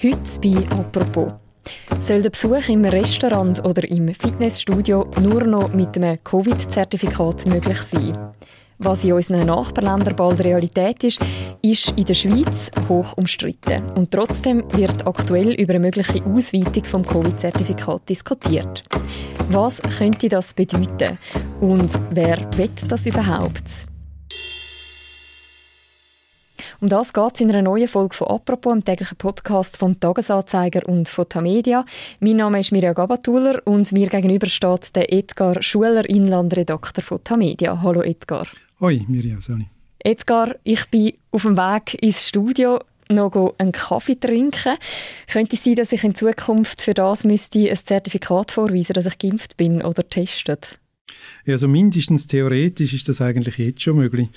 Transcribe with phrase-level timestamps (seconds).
[0.00, 1.32] Heute bei «Apropos».
[2.00, 8.16] Soll der Besuch im Restaurant oder im Fitnessstudio nur noch mit einem Covid-Zertifikat möglich sein?
[8.78, 11.18] Was in unseren Nachbarländern bald Realität ist,
[11.62, 13.90] ist in der Schweiz hoch umstritten.
[13.96, 18.84] Und trotzdem wird aktuell über eine mögliche Ausweitung vom Covid-Zertifikat diskutiert.
[19.50, 21.18] Was könnte das bedeuten?
[21.60, 23.88] Und wer will das überhaupt?
[26.80, 30.88] Um das geht es in einer neuen Folge von «Apropos», dem täglichen Podcast vom «Tagesanzeiger»
[30.88, 31.84] und von «Tamedia».
[32.20, 37.82] Mein Name ist Mirja Gabatuller und mir gegenüber steht der Edgar Schuler, Inlandredakteur von «Tamedia».
[37.82, 38.46] Hallo Edgar.
[38.78, 39.66] Hoi Mirja, Sali.
[39.98, 44.76] Edgar, ich bin auf dem Weg ins Studio noch einen Kaffee trinken.
[45.26, 49.18] Könnte es sein, dass ich in Zukunft für das müsste ein Zertifikat vorweisen, dass ich
[49.18, 50.78] geimpft bin oder testet?
[51.44, 54.28] Ja, also mindestens theoretisch ist das eigentlich jetzt schon möglich.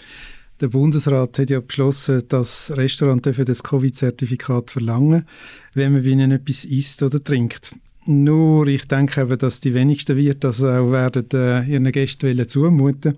[0.61, 5.25] Der Bundesrat hat ja beschlossen, dass Restaurants das Covid-Zertifikat verlangen
[5.73, 7.73] wenn man bei ihnen etwas isst oder trinkt.
[8.05, 13.17] Nur, ich denke eben, dass die wenigsten wird das auch werden äh, ihren Gästen zumuten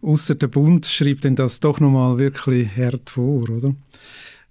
[0.00, 3.74] Außer der Bund schreibt denn das doch nochmal wirklich hart vor, oder?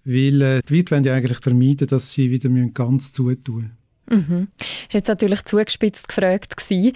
[0.03, 3.71] Weil äh, die Wirte wollen ja eigentlich vermeiden, dass sie wieder ganz zutun
[4.08, 4.25] müssen.
[4.30, 4.47] Mhm.
[4.58, 6.94] Das war jetzt natürlich zugespitzt gefragt, gewesen,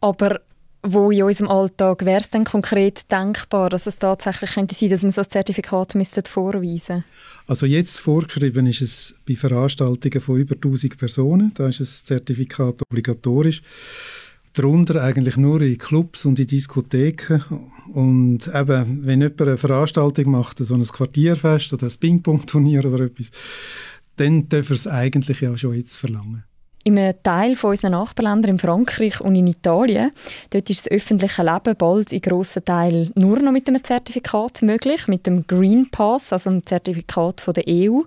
[0.00, 0.40] aber
[0.84, 5.02] wo in unserem Alltag wäre es denn konkret denkbar, dass es tatsächlich könnte sein, dass
[5.02, 7.04] man so ein Zertifikat müsste vorweisen
[7.46, 12.82] Also jetzt vorgeschrieben ist es bei Veranstaltungen von über 1000 Personen, da ist das Zertifikat
[12.82, 13.62] obligatorisch.
[14.52, 17.42] Darunter eigentlich nur in Clubs und in Diskotheken.
[17.92, 23.32] Und eben, wenn jemand eine Veranstaltung macht, so ein Quartierfest oder ein Ping-Pong-Turnier oder etwas,
[24.16, 26.44] dann darf er es eigentlich ja schon jetzt verlangen.
[26.86, 30.12] In einem Teil von unseren Nachbarländern, in Frankreich und in Italien,
[30.50, 35.08] dort ist das öffentliche Leben bald in grossen Teilen nur noch mit einem Zertifikat möglich,
[35.08, 38.02] mit dem Green Pass, also einem Zertifikat von der EU.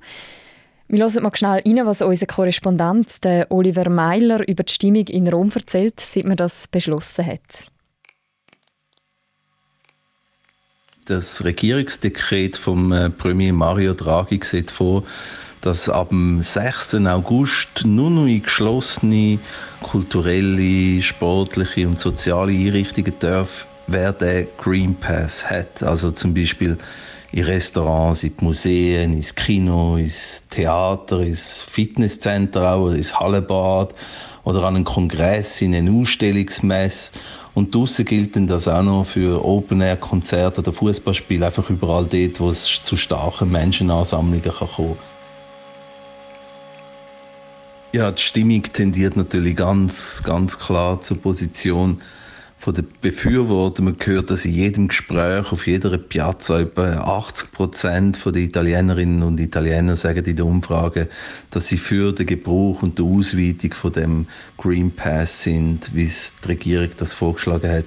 [0.89, 5.27] Wir hören mal schnell rein, was unser Korrespondent der Oliver Meiler über die Stimmung in
[5.27, 7.65] Rom erzählt, seit man das beschlossen hat.
[11.05, 15.03] Das Regierungsdekret vom äh, Premier Mario Draghi sieht vor,
[15.61, 16.95] dass ab dem 6.
[17.05, 19.39] August nur noch in geschlossene
[19.81, 25.81] kulturelle, sportliche und soziale Einrichtungen darf, wer den Green Pass hat.
[25.83, 26.77] Also zum Beispiel
[27.31, 33.93] in Restaurants, in Museen, ins Kino, ins Theater, ins Fitnesscenter auch, ins Hallenbad
[34.43, 37.11] oder an einen Kongress, in eine Ausstellungsmesse.
[37.53, 42.51] Und draussen gilt dann das auch noch für Open-Air-Konzerte oder Fußballspiele, einfach überall dort, wo
[42.51, 45.06] es zu starken Menschenansammlungen kommen kann.
[47.93, 51.97] Ja, die Stimmung tendiert natürlich ganz, ganz klar zur Position
[52.57, 53.85] von den Befürwortern.
[53.85, 59.39] Man hört, dass in jedem Gespräch, auf jeder Piazza, etwa 80 Prozent der Italienerinnen und
[59.39, 61.07] Italiener sagen in der Umfrage,
[61.49, 64.25] dass sie für den Gebrauch und die Ausweitung von dem
[64.57, 67.85] Green Pass sind, wie es die Regierung das vorgeschlagen hat.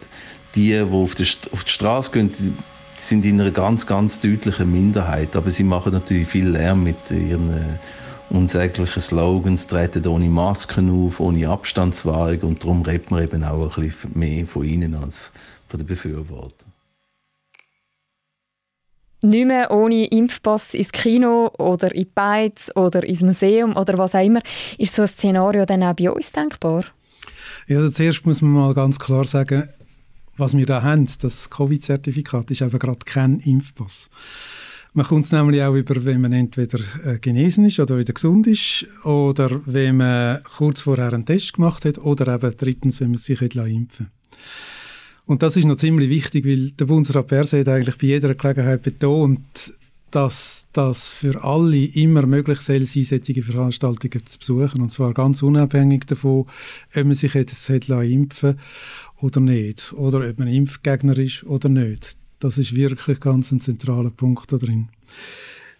[0.54, 2.30] Die, die auf die, auf die Straße gehen,
[2.96, 7.78] sind in einer ganz, ganz deutlichen Minderheit, aber sie machen natürlich viel Lärm mit ihren
[8.30, 13.82] unsägliche Slogans, treten ohne Masken auf, ohne Abstandswahrung und darum redet man eben auch ein
[13.82, 15.30] bisschen mehr von ihnen als
[15.68, 16.70] von den Befürwortern.
[19.22, 24.14] Nicht mehr ohne Impfpass ins Kino oder in die Beiz oder ins Museum oder was
[24.14, 24.40] auch immer.
[24.78, 26.86] Ist so ein Szenario dann auch bei uns denkbar?
[27.66, 29.68] Ja, also zuerst muss man mal ganz klar sagen,
[30.38, 34.08] was wir da haben, das Covid-Zertifikat, ist einfach gerade kein Impfpass.
[34.92, 38.48] Man kommt es nämlich auch über, wenn man entweder äh, genesen ist oder wieder gesund
[38.48, 43.18] ist oder wenn man kurz vorher einen Test gemacht hat oder eben drittens, wenn man
[43.18, 44.08] sich impfen
[45.26, 48.82] Und das ist noch ziemlich wichtig, weil der Bundesrat Perse hat eigentlich bei jeder Gelegenheit
[48.82, 49.74] betont,
[50.10, 54.82] dass das für alle immer möglich sein soll, solche Veranstaltungen zu besuchen.
[54.82, 56.46] Und zwar ganz unabhängig davon,
[56.96, 58.58] ob man sich jetzt impfen
[59.20, 59.92] oder nicht.
[59.92, 62.16] Oder ob man Impfgegner ist oder nicht.
[62.40, 64.88] Das ist wirklich ganz ein zentraler Punkt da drin.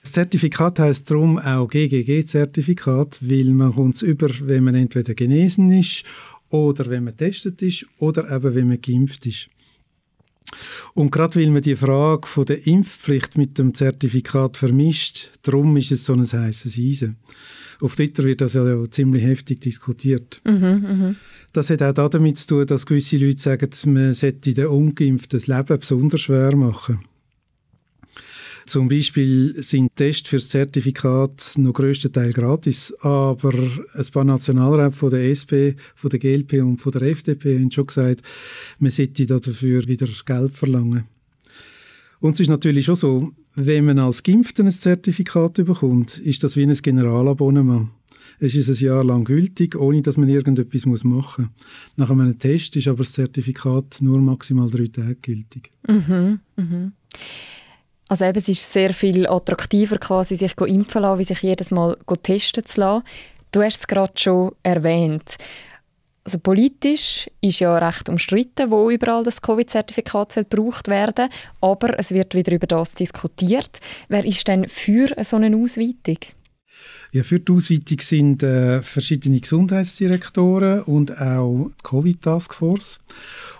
[0.03, 6.05] Das Zertifikat heißt darum auch GGG-Zertifikat, weil man kommt über, wenn man entweder genesen ist
[6.51, 9.49] oder wenn man testet ist oder eben wenn man geimpft ist.
[10.95, 15.93] Und gerade weil man die Frage von der Impfpflicht mit dem Zertifikat vermischt, darum ist
[15.93, 17.17] es so ein heißes Eisen.
[17.81, 20.41] Auf Twitter wird das ja ziemlich heftig diskutiert.
[20.45, 21.15] Mhm, mh.
[21.53, 25.47] Das hat auch damit zu tun, dass gewisse Leute sagen, man sollte den Ungeimpften das
[25.47, 27.01] Leben besonders schwer machen.
[28.71, 35.11] Zum Beispiel sind Tests für das Zertifikat noch größtenteils gratis, aber ein paar Nationalräte von
[35.11, 38.23] der SP, von der GLP und von der FDP haben schon gesagt,
[38.79, 41.03] man sollte dafür wieder Geld verlangen.
[42.21, 46.57] Und es ist natürlich schon so, wenn man als Geimpfter ein Zertifikat bekommt, ist das
[46.57, 47.89] wie ein Generalabonnement.
[48.39, 51.37] Es ist ein Jahr lang gültig, ohne dass man irgendetwas machen muss.
[51.97, 55.73] Nach einem Test ist aber das Zertifikat nur maximal drei Tage gültig.
[55.89, 56.93] Mhm, mhm.
[58.11, 61.71] Also eben, es ist sehr viel attraktiver, quasi sich impfen zu lassen, wie sich jedes
[61.71, 63.05] Mal testen zu lassen.
[63.53, 65.37] Du hast es gerade schon erwähnt.
[66.25, 71.29] Also politisch ist ja recht umstritten, wo überall das Covid-Zertifikat gebraucht werden
[71.61, 73.79] aber es wird wieder über das diskutiert.
[74.09, 76.19] Wer ist denn für so eine Ausweitung?
[77.13, 83.01] Ja, für die Ausweitung sind äh, verschiedene Gesundheitsdirektoren und auch die Covid-Taskforce.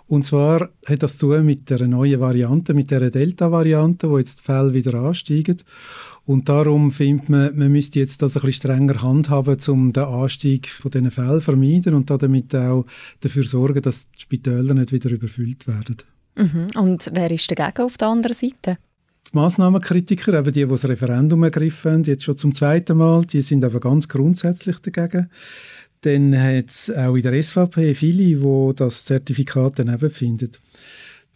[0.07, 4.41] Und zwar hat das zu tun mit der neuen Variante, mit der Delta-Variante, wo jetzt
[4.41, 5.59] die Fälle wieder ansteigen.
[6.27, 10.69] Und darum findet man, man müsste jetzt das ein bisschen strenger handhaben, um den Anstieg
[10.69, 12.87] von diesen Fällen zu vermeiden und damit auch
[13.21, 15.97] dafür sorgen, dass die Spitäler nicht wieder überfüllt werden.
[16.37, 16.69] Mhm.
[16.77, 18.79] Und wer ist dagegen auf der anderen Seite?
[19.33, 23.43] Die Massnahmenkritiker, eben die, die das Referendum ergriffen haben, jetzt schon zum zweiten Mal, die
[23.43, 25.31] sind aber ganz grundsätzlich dagegen.
[26.01, 30.51] Dann hat es auch in der SVP viele, die das Zertifikat daneben finden.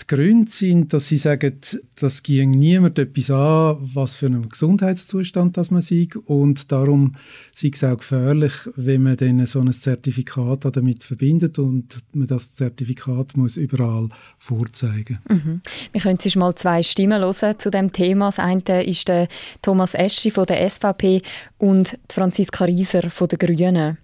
[0.01, 1.61] Die Gründe sind, dass sie sagen,
[1.95, 7.15] das ging niemand etwas an, was für einen Gesundheitszustand das man sieht und darum
[7.53, 12.55] sei es auch gefährlich, wenn man dann so ein Zertifikat damit verbindet und man das
[12.55, 14.09] Zertifikat muss überall
[14.39, 15.21] vorzeigen.
[15.29, 15.61] Mhm.
[15.93, 18.27] Wir können jetzt mal zwei Stimmen hören zu dem Thema.
[18.27, 19.29] Das eine ist der
[19.63, 21.23] Thomas Eschi von der SVP
[21.59, 23.99] und Franziska Rieser von der Grünen.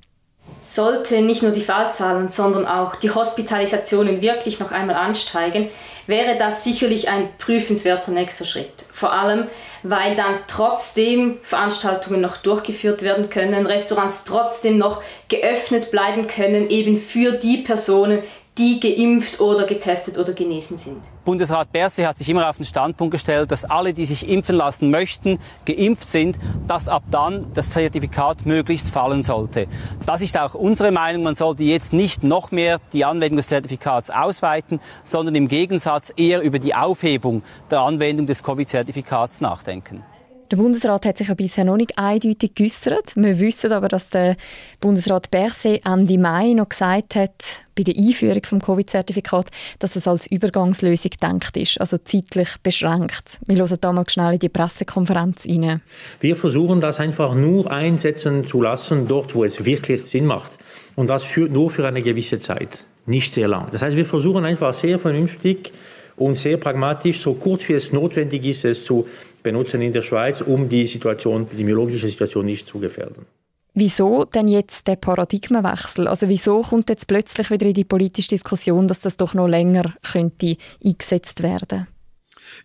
[0.62, 5.68] Sollte nicht nur die Fallzahlen, sondern auch die Hospitalisationen wirklich noch einmal ansteigen,
[6.06, 8.86] wäre das sicherlich ein prüfenswerter nächster Schritt.
[8.92, 9.46] Vor allem,
[9.82, 16.96] weil dann trotzdem Veranstaltungen noch durchgeführt werden können, Restaurants trotzdem noch geöffnet bleiben können, eben
[16.98, 18.22] für die Personen,
[18.60, 20.98] die geimpft oder getestet oder genesen sind.
[21.24, 24.90] Bundesrat Berse hat sich immer auf den Standpunkt gestellt, dass alle, die sich impfen lassen
[24.90, 29.66] möchten, geimpft sind, dass ab dann das Zertifikat möglichst fallen sollte.
[30.04, 31.22] Das ist auch unsere Meinung.
[31.22, 36.42] Man sollte jetzt nicht noch mehr die Anwendung des Zertifikats ausweiten, sondern im Gegensatz eher
[36.42, 40.04] über die Aufhebung der Anwendung des Covid-Zertifikats nachdenken.
[40.50, 43.12] Der Bundesrat hat sich ja bisher noch nicht eindeutig geäußert.
[43.14, 44.34] Wir wissen aber, dass der
[44.80, 50.26] Bundesrat Berset Ende Mai noch gesagt hat, bei der Einführung des Covid-Zertifikats, dass es als
[50.26, 53.38] Übergangslösung gedacht ist, also zeitlich beschränkt.
[53.46, 55.82] Wir hören da mal schnell in die Pressekonferenz rein.
[56.18, 60.50] Wir versuchen das einfach nur einsetzen zu lassen, dort wo es wirklich Sinn macht.
[60.96, 63.68] Und das für, nur für eine gewisse Zeit, nicht sehr lang.
[63.70, 65.72] Das heißt, wir versuchen einfach sehr vernünftig
[66.16, 69.06] und sehr pragmatisch, so kurz wie es notwendig ist, es zu
[69.42, 73.26] benutzen in der Schweiz, um die Situation, die epidemiologische Situation nicht zu gefährden.
[73.74, 76.08] Wieso denn jetzt der Paradigmenwechsel?
[76.08, 79.94] Also wieso kommt jetzt plötzlich wieder in die politische Diskussion, dass das doch noch länger
[80.02, 81.86] könnte eingesetzt werden?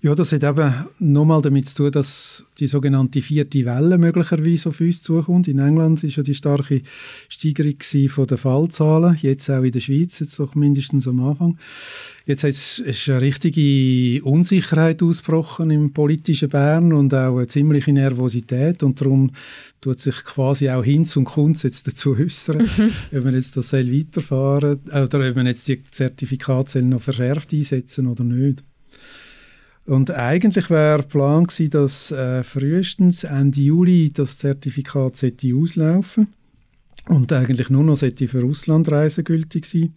[0.01, 4.79] Ja, das hat eben nochmal damit zu tun, dass die sogenannte vierte Welle möglicherweise auf
[4.79, 5.47] uns zukommt.
[5.47, 6.81] In England war ja die starke
[7.29, 11.57] Steigerung von den Fallzahlen, jetzt auch in der Schweiz, jetzt doch mindestens am Anfang.
[12.27, 18.99] Jetzt ist eine richtige Unsicherheit ausgebrochen im politischen Bern und auch eine ziemliche Nervosität und
[18.99, 19.31] darum
[19.79, 22.91] tut sich quasi auch Hinz und Kunz jetzt dazu äußern, mhm.
[23.17, 28.23] ob man jetzt das weiterfahren oder ob man jetzt die Zertifikate noch verschärft einsetzen oder
[28.23, 28.63] nicht.
[29.85, 36.27] Und eigentlich wäre Plan gewesen, dass äh, frühestens Ende Juli das Zertifikat sollte auslaufen
[37.07, 39.93] und eigentlich nur noch sollte für Auslandreisen gültig sein.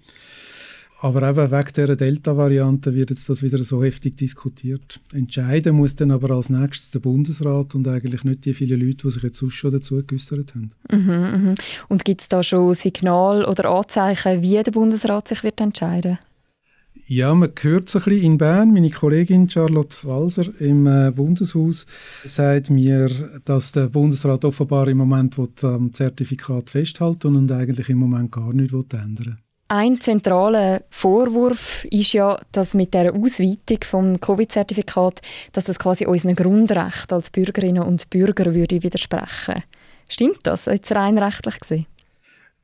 [1.01, 5.01] Aber eben wegen dieser Delta-Variante wird jetzt das wieder so heftig diskutiert.
[5.13, 9.11] Entscheiden muss dann aber als nächstes der Bundesrat und eigentlich nicht die vielen Leute, die
[9.11, 10.73] sich jetzt schon dazu geäußert haben.
[10.91, 11.55] Mhm, mhm.
[11.89, 16.19] Und gibt es da schon Signal oder Anzeichen, wie der Bundesrat sich wird entscheiden
[17.09, 18.73] ja, man hört es ein bisschen in Bern.
[18.73, 21.87] Meine Kollegin Charlotte Walser im äh, Bundeshaus
[22.25, 23.11] sagt mir,
[23.47, 28.75] dass der Bundesrat offenbar im Moment am Zertifikat festhalten und eigentlich im Moment gar nichts
[28.93, 29.37] ändern will.
[29.69, 35.21] Ein zentraler Vorwurf ist ja, dass mit der Ausweitung vom Covid-Zertifikat,
[35.53, 39.63] dass das quasi unseren Grundrechten als Bürgerinnen und Bürger würde widersprechen.
[40.09, 41.87] Stimmt das jetzt rein rechtlich gesehen?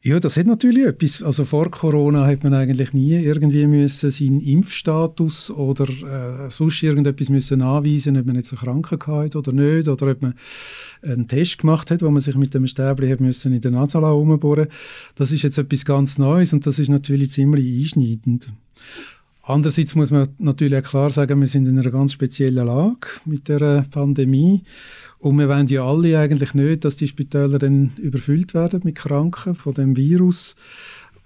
[0.06, 1.22] Ja, das hat natürlich etwas.
[1.22, 7.30] Also vor Corona hat man eigentlich nie irgendwie müssen seinen Impfstatus oder äh, sonst irgendetwas
[7.30, 10.34] müssen anweisen, ob man jetzt eine Krankheit oder nicht, oder ob man
[11.00, 13.98] einen Test gemacht hat, wo man sich mit dem Stäbli hat müssen in der Nase
[13.98, 14.66] herumbohren.
[15.14, 18.48] Das ist jetzt etwas ganz Neues und das ist natürlich ziemlich einschneidend.
[19.46, 23.48] Andererseits muss man natürlich auch klar sagen, wir sind in einer ganz speziellen Lage mit
[23.48, 24.64] der Pandemie.
[25.24, 29.54] Und wir wollen ja alle eigentlich nicht, dass die Spitäler dann überfüllt werden mit Kranken
[29.54, 30.54] von dem Virus.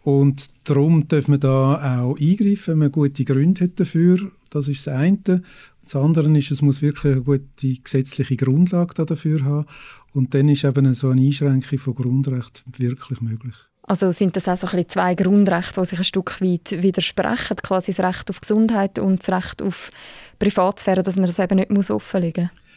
[0.05, 4.21] Und darum dürfen wir da auch eingreifen, wenn man gute Gründe hat dafür.
[4.50, 5.43] Das ist das eine.
[5.83, 9.67] Das andere ist, es muss wirklich eine gute gesetzliche Grundlage dafür haben.
[10.14, 13.57] Und dann ist eben so eine Einschränkung von Grundrechten wirklich möglich.
[13.83, 18.07] Also sind das auch so zwei Grundrechte, die sich ein Stück weit widersprechen, quasi das
[18.07, 19.90] Recht auf Gesundheit und das Recht auf
[20.38, 22.68] Privatsphäre, dass man das eben nicht offenlegen muss?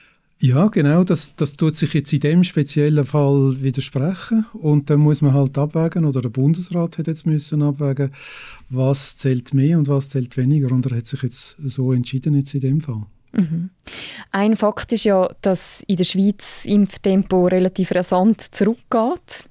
[0.44, 5.22] Ja, genau, das, das tut sich jetzt in dem speziellen Fall widersprechen und dann muss
[5.22, 8.12] man halt abwägen, oder der Bundesrat hat jetzt müssen abwägen,
[8.70, 12.56] was zählt mehr und was zählt weniger und er hat sich jetzt so entschieden jetzt
[12.56, 13.04] in dem Fall.
[13.34, 13.70] Mhm.
[14.32, 19.48] Ein Fakt ist ja, dass in der Schweiz das Impftempo relativ rasant zurückgeht.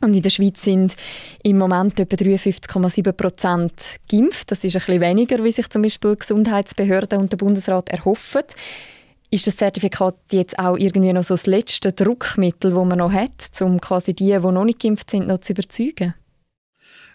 [0.00, 0.94] Und in der Schweiz sind
[1.42, 4.50] im Moment etwa 53,7 Prozent geimpft.
[4.52, 8.42] Das ist ein bisschen weniger, wie sich zum Beispiel Gesundheitsbehörden und der Bundesrat erhoffen.
[9.30, 13.50] Ist das Zertifikat jetzt auch irgendwie noch so das letzte Druckmittel, das man noch hat,
[13.60, 16.14] um quasi die, die noch nicht geimpft sind, noch zu überzeugen?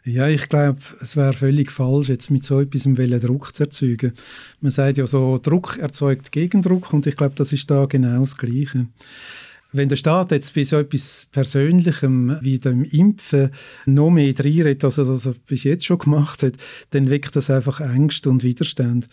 [0.06, 4.14] Ja, ich glaube, es wäre völlig falsch, jetzt mit so etwas Druck zu erzeugen.
[4.60, 8.38] Man sagt ja so, Druck erzeugt Gegendruck und ich glaube, das ist da genau das
[8.38, 8.88] Gleiche.
[9.72, 13.50] Wenn der Staat jetzt bei so etwas Persönlichem wie dem Impfen
[13.86, 16.54] noch mehr reinredet, als er das bis jetzt schon gemacht hat,
[16.92, 19.08] dann weckt das einfach Ängste und Widerstand.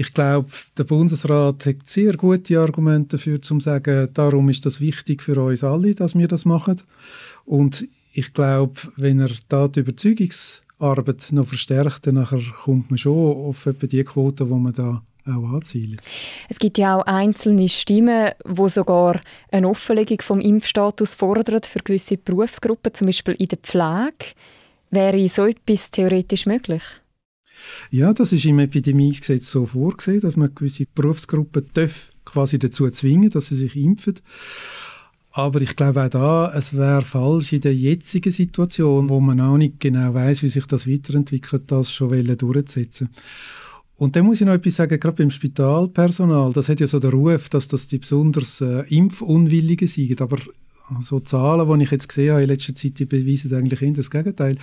[0.00, 5.24] Ich glaube, der Bundesrat hat sehr gute Argumente dafür, zu sagen, darum ist das wichtig
[5.24, 6.80] für uns alle, dass wir das machen.
[7.44, 12.24] Und ich glaube, wenn er da die Überzeugungsarbeit noch verstärkt, dann
[12.62, 16.00] kommt man schon auf etwa die Quote, die man da auch anzielen.
[16.48, 22.18] Es gibt ja auch einzelne Stimmen, die sogar eine Offenlegung vom Impfstatus fordern für gewisse
[22.18, 24.36] Berufsgruppen, zum Beispiel in der Pflege.
[24.92, 26.82] Wäre so etwas theoretisch möglich?
[27.90, 33.30] Ja, das ist im Epidemiegesetz so vorgesehen, dass man gewisse Berufsgruppen darf quasi dazu zwingen,
[33.30, 34.14] dass sie sich impfen.
[35.32, 39.56] Aber ich glaube auch da, es wäre falsch in der jetzigen Situation, wo man auch
[39.56, 43.10] nicht genau weiß, wie sich das weiterentwickelt, das schon durchzusetzen.
[43.96, 47.10] Und dann muss ich noch etwas sagen, gerade beim Spitalpersonal, das hat ja so den
[47.10, 50.38] Ruf, dass das die besonders äh, Impfunwilligen sind, aber
[51.00, 54.10] so Zahlen, die ich jetzt gesehen habe in letzter Zeit, die beweisen eigentlich eher das
[54.10, 54.56] Gegenteil.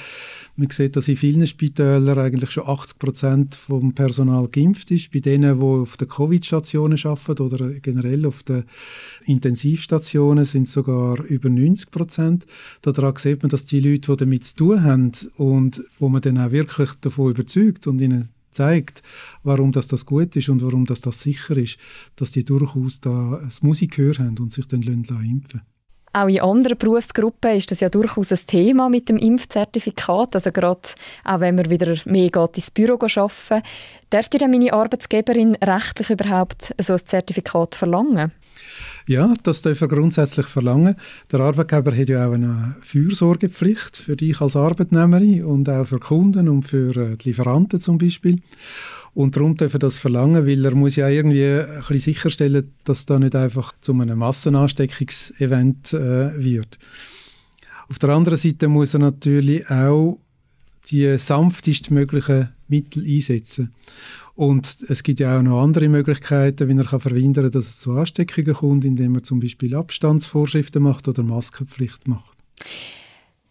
[0.56, 5.12] Man sieht, dass in vielen Spitälern eigentlich schon 80 Prozent vom Personal geimpft ist.
[5.12, 8.64] Bei denen, die auf den Covid-Stationen arbeiten oder generell auf den
[9.26, 12.46] Intensivstationen, sind sogar über 90 Prozent.
[12.82, 16.38] Daran sieht man, dass die Leute, die damit zu tun haben und wo man dann
[16.38, 19.04] auch wirklich davon überzeugt und ihnen zeigt,
[19.44, 21.78] warum das, das gut ist und warum das, das sicher ist,
[22.16, 25.75] dass die durchaus da das Musikgehör haben und sich dann impfen lassen.
[26.16, 30.34] Auch in anderen Berufsgruppen ist das ja durchaus ein Thema mit dem Impfzertifikat.
[30.36, 30.80] Also gerade
[31.26, 33.62] auch wenn man wieder mehr geht ins Büro arbeiten
[34.12, 38.32] Darf dir meine Arbeitsgeberin rechtlich überhaupt so ein Zertifikat verlangen?
[39.08, 40.96] Ja, das darf er grundsätzlich verlangen.
[41.34, 46.48] Der Arbeitgeber hat ja auch eine Fürsorgepflicht für dich als Arbeitnehmerin und auch für Kunden
[46.48, 48.40] und für äh, die Lieferanten zum Beispiel.
[49.16, 53.06] Und darum darf er das verlangen, weil er muss ja irgendwie ein bisschen sicherstellen, dass
[53.06, 56.78] da nicht einfach zu einem Massenansteckungsevent äh, wird.
[57.88, 60.20] Auf der anderen Seite muss er natürlich auch
[60.90, 63.74] die sanftest möglichen Mittel einsetzen.
[64.36, 67.80] Und es gibt ja auch noch andere Möglichkeiten, wie er kann verhindern kann, dass es
[67.80, 72.38] zu Ansteckungen kommt, indem er zum Beispiel Abstandsvorschriften macht oder Maskenpflicht macht.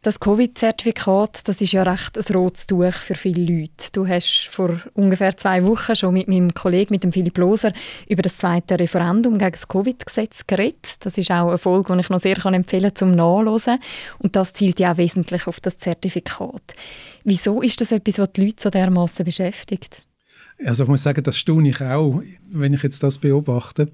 [0.04, 3.88] Das Covid-Zertifikat, das ist ja recht ein rotes Tuch für viele Leute.
[3.94, 7.72] Du hast vor ungefähr zwei Wochen schon mit meinem Kollegen, mit dem Philipp Loser,
[8.06, 10.96] über das zweite Referendum gegen das Covid-Gesetz geredet.
[11.00, 13.78] Das ist auch eine Folge, die ich noch sehr empfehlen kann zum Nachlesen.
[14.18, 16.74] Und das zielt ja auch wesentlich auf das Zertifikat.
[17.24, 20.02] Wieso ist das etwas, was die Leute so dermaßen beschäftigt?
[20.66, 22.20] Also ich muss sagen, das staune ich auch,
[22.50, 23.90] wenn ich jetzt das beobachte.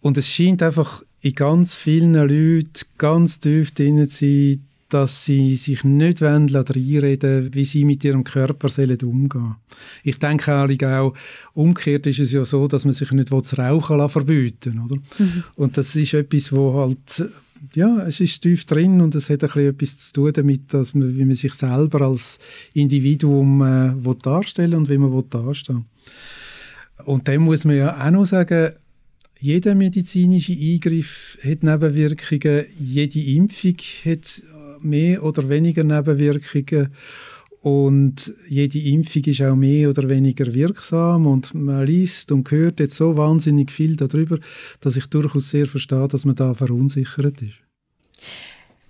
[0.00, 5.54] Und es scheint einfach in ganz vielen Leuten ganz tief drin zu sein, dass sie
[5.56, 9.56] sich nicht reinreden wie sie mit ihrem Körper sollen umgehen
[10.02, 11.14] Ich denke auch,
[11.52, 14.96] umgekehrt ist es ja so, dass man sich nicht das Rauchen verbieten oder?
[15.18, 15.44] Mhm.
[15.56, 17.30] Und das ist etwas, wo halt
[17.74, 21.16] ja, es ist tief drin und es hat ein etwas zu tun damit, dass man,
[21.16, 22.38] wie man sich selber als
[22.74, 25.86] Individuum äh, darstellen und wie man dastehen
[27.04, 28.72] Und dann muss man ja auch noch sagen,
[29.40, 34.42] jeder medizinische Eingriff hat Nebenwirkungen, jede Impfung hat
[34.82, 36.92] mehr oder weniger Nebenwirkungen
[37.62, 42.96] und jede Impfung ist auch mehr oder weniger wirksam und man liest und hört jetzt
[42.96, 44.38] so wahnsinnig viel darüber,
[44.80, 47.58] dass ich durchaus sehr verstehe, dass man da verunsichert ist.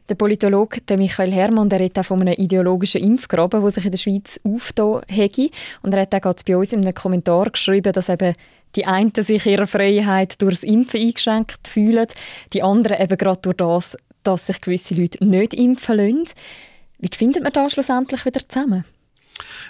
[0.08, 3.98] Der Politologe Michael Herrmann der redet auch von einem ideologischen Impfgraben, der sich in der
[3.98, 5.50] Schweiz aufgetan hätte.
[5.82, 8.34] Und er hat auch bei uns in einem Kommentar geschrieben, dass eben
[8.74, 12.06] die einen sich ihrer Freiheit durch das Impfen eingeschränkt fühlen,
[12.52, 13.96] die anderen eben gerade durch das,
[14.28, 16.34] dass sich gewisse Leute nicht impfen lassen.
[16.98, 18.84] Wie findet man da schlussendlich wieder zusammen?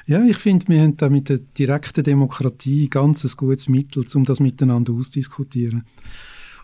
[0.07, 4.25] Ja, ich finde, wir haben da mit der direkten Demokratie ganz ein gutes Mittel, um
[4.25, 5.85] das miteinander auszudiskutieren.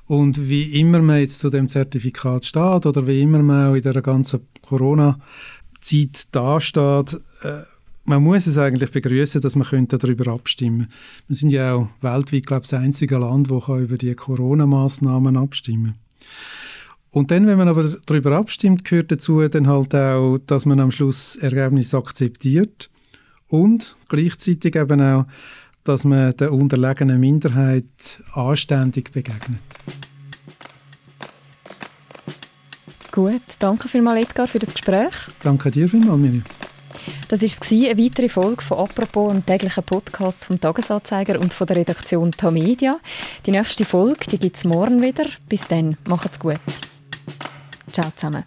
[0.06, 3.82] Und wie immer man jetzt zu dem Zertifikat steht oder wie immer man auch in
[3.82, 7.62] der ganzen Corona-Zeit dasteht, äh,
[8.06, 10.94] man muss es eigentlich begrüßen, dass man darüber abstimmen könnte.
[11.28, 15.94] Wir sind ja auch weltweit, glaube ich, das einzige Land, das über die Corona-Maßnahmen abstimmen
[15.94, 16.63] kann.
[17.14, 20.90] Und dann, wenn man aber darüber abstimmt, gehört dazu dann halt auch, dass man am
[20.90, 22.90] Schluss Ergebnis akzeptiert
[23.46, 25.24] und gleichzeitig eben auch,
[25.84, 29.62] dass man der unterlegenen Minderheit anständig begegnet.
[33.12, 35.14] Gut, danke vielmals Edgar für das Gespräch.
[35.44, 36.42] Danke dir vielmals, Miriam.
[37.28, 41.76] Das war eine weitere Folge von «Apropos», einem täglichen Podcast vom «Tagesanzeiger» und von der
[41.76, 42.98] Redaktion Tamedia.
[43.46, 45.26] Die nächste Folge gibt es morgen wieder.
[45.48, 46.58] Bis dann, macht's gut.
[47.92, 48.44] Ciao zusammen.